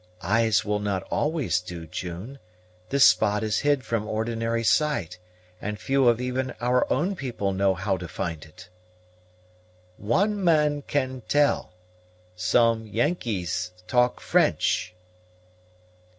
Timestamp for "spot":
3.05-3.43